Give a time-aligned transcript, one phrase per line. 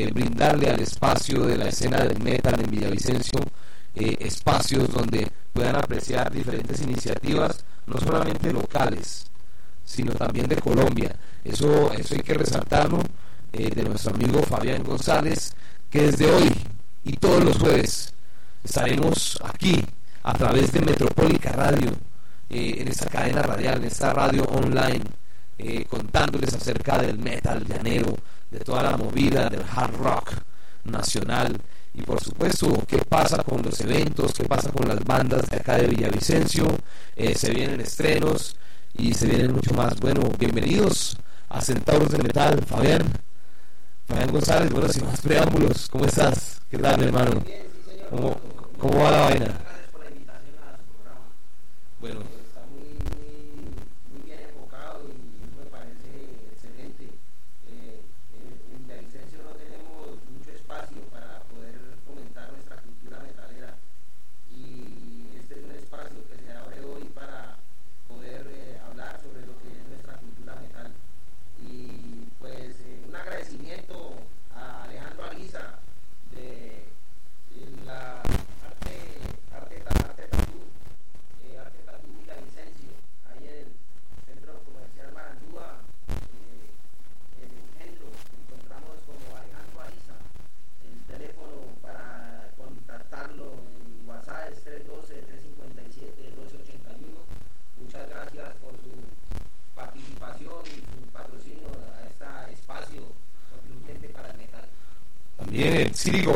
[0.00, 3.38] eh, brindarle al espacio de la escena del metal en Villavicencio
[3.94, 9.26] eh, espacios donde puedan apreciar diferentes iniciativas, no solamente locales,
[9.84, 11.14] sino también de Colombia.
[11.44, 13.02] Eso, eso hay que resaltarlo
[13.52, 15.52] de nuestro amigo Fabián González,
[15.90, 16.50] que desde hoy
[17.04, 18.14] y todos los jueves
[18.62, 19.84] estaremos aquí
[20.22, 21.90] a través de Metropólica Radio,
[22.48, 25.02] en esta cadena radial, en esta radio online,
[25.88, 28.16] contándoles acerca del metal llanero,
[28.50, 30.32] de toda la movida del hard rock
[30.84, 31.56] nacional
[31.94, 35.76] y por supuesto qué pasa con los eventos, qué pasa con las bandas de acá
[35.76, 36.66] de Villavicencio,
[37.16, 38.56] eh, se vienen estrenos
[38.94, 39.98] y se vienen mucho más.
[40.00, 41.16] Bueno, bienvenidos
[41.48, 43.12] a Centauros de Metal, Fabián.
[44.06, 46.60] Fabián González, bueno, sin más preámbulos, ¿cómo estás?
[46.70, 47.42] ¿Qué tal, hermano?
[48.10, 48.40] ¿Cómo,
[48.78, 49.58] ¿Cómo va la vaina?
[52.00, 52.39] Bueno.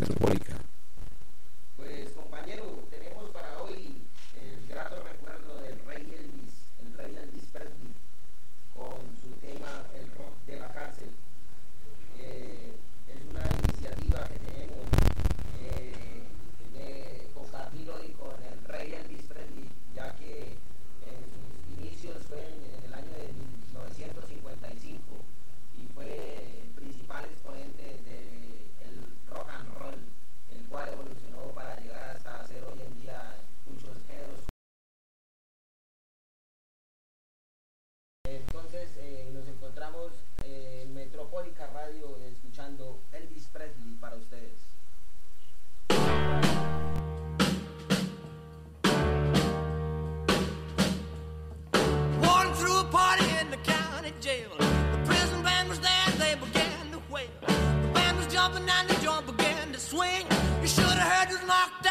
[54.20, 54.50] jail.
[54.60, 57.28] The prison band was there, they began to wail.
[57.48, 60.26] The band was jumping and the jump began to swing.
[60.62, 61.86] You should have heard who's knocked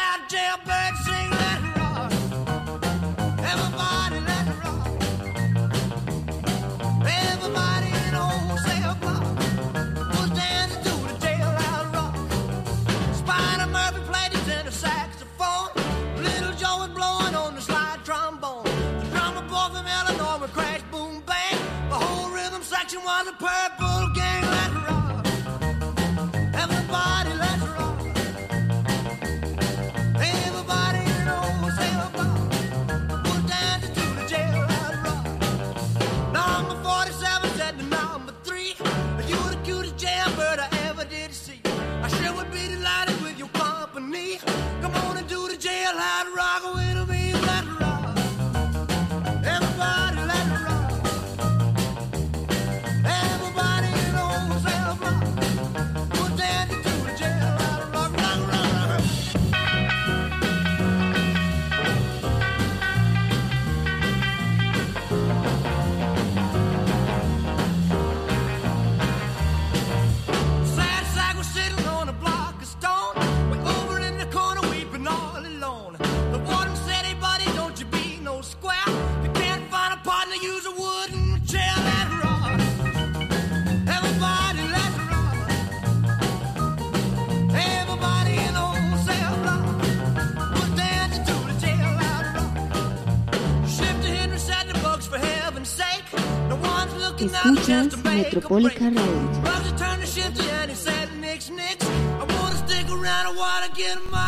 [97.45, 99.49] Escuchas Metropólica Radio.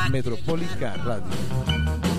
[0.09, 2.10] Metropólica Radio.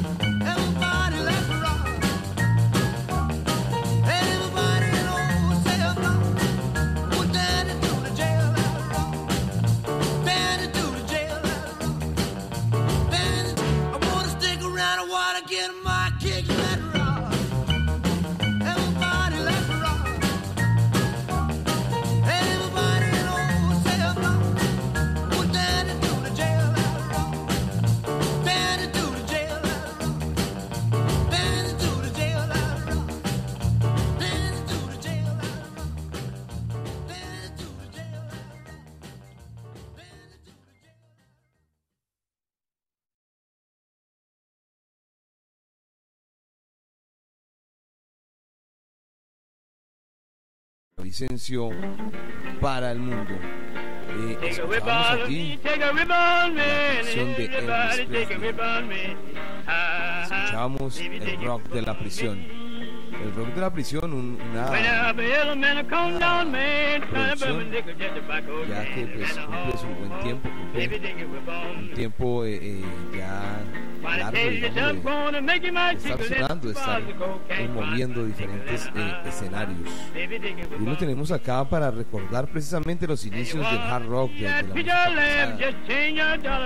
[51.03, 51.71] Vicencio
[52.61, 53.35] para el mundo.
[54.09, 59.17] Eh, escuchamos aquí la canción de Elvis Presley.
[60.23, 62.62] Escuchamos el rock de la prisión.
[63.23, 64.67] El rock de la prisión, un, una
[67.07, 67.71] producción,
[68.69, 70.49] ya que pues cumple su buen tiempo,
[71.79, 72.85] un tiempo eh, eh,
[73.17, 73.61] ya
[74.03, 77.03] largo, digamos, de estar sonando, de estar
[77.49, 79.89] eh, moviendo diferentes eh, escenarios.
[80.81, 84.63] Y lo tenemos acá para recordar precisamente los inicios del hard rock, de, de la
[84.75, 85.57] música pesada,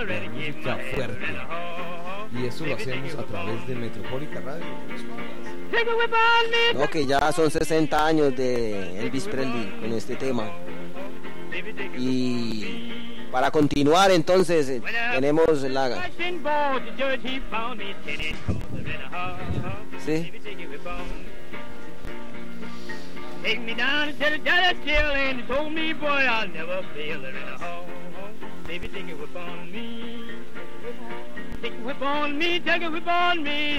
[0.05, 1.25] de la música fuerte.
[2.33, 4.65] Y eso lo hacemos a través de Metropólica Radio.
[6.73, 10.51] No, que ya son 60 años de Elvis Presley con este tema.
[11.97, 14.81] Y para continuar entonces eh,
[15.13, 16.09] tenemos la...
[20.05, 20.31] Sí.
[23.43, 27.29] Take me down to the daddy chill and told me, boy, I'll never fail her
[27.29, 27.87] in home.
[28.67, 29.07] Baby, take.
[31.67, 33.75] A whip on me, take a whip on me.